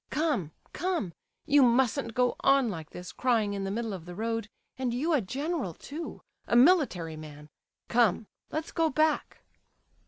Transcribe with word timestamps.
Come, 0.09 0.49
come, 0.73 1.13
you 1.45 1.61
mustn't 1.61 2.15
go 2.15 2.35
on 2.39 2.69
like 2.69 2.89
this, 2.89 3.11
crying 3.11 3.53
in 3.53 3.65
the 3.65 3.69
middle 3.69 3.93
of 3.93 4.05
the 4.05 4.15
road; 4.15 4.49
and 4.75 4.95
you 4.95 5.13
a 5.13 5.21
general 5.21 5.75
too, 5.75 6.23
a 6.47 6.55
military 6.55 7.15
man! 7.15 7.49
Come, 7.87 8.25
let's 8.49 8.71
go 8.71 8.89
back." 8.89 9.43